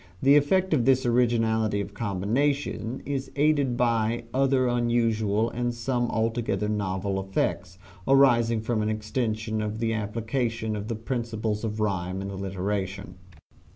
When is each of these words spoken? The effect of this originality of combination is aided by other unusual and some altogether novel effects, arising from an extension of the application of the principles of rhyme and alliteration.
The 0.19 0.35
effect 0.35 0.73
of 0.73 0.85
this 0.85 1.05
originality 1.05 1.79
of 1.79 1.93
combination 1.93 3.03
is 3.05 3.29
aided 3.35 3.77
by 3.77 4.23
other 4.33 4.65
unusual 4.67 5.51
and 5.51 5.75
some 5.75 6.09
altogether 6.09 6.67
novel 6.67 7.19
effects, 7.19 7.77
arising 8.07 8.61
from 8.61 8.81
an 8.81 8.89
extension 8.89 9.61
of 9.61 9.77
the 9.77 9.93
application 9.93 10.75
of 10.75 10.87
the 10.87 10.95
principles 10.95 11.63
of 11.63 11.79
rhyme 11.79 12.19
and 12.19 12.31
alliteration. 12.31 13.19